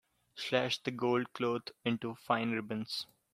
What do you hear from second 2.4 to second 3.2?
ribbons.